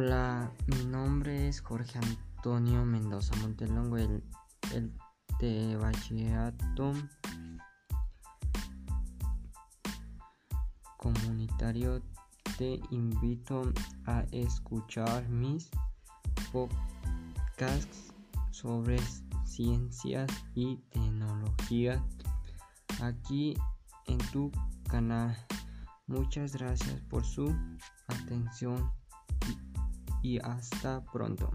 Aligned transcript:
nombre 0.00 1.48
es 1.48 1.60
Jorge 1.60 2.00
Antonio 2.00 2.84
Mendoza 2.84 3.32
Montelongo, 3.36 3.96
el, 3.96 4.24
el 4.72 4.92
de 5.38 5.76
bachillerato 5.76 6.92
comunitario. 10.96 12.02
Te 12.58 12.80
invito 12.90 13.72
a 14.06 14.24
escuchar 14.32 15.28
mis 15.28 15.70
podcasts 16.52 18.12
sobre 18.50 18.98
ciencias 19.44 20.28
y 20.56 20.76
tecnología 20.90 22.04
aquí 23.00 23.54
en 24.06 24.18
tu 24.32 24.50
canal. 24.90 25.36
Muchas 26.08 26.56
gracias 26.56 27.00
por 27.02 27.24
su 27.24 27.54
atención 28.08 28.90
y 30.24 30.38
hasta 30.38 31.04
pronto. 31.12 31.50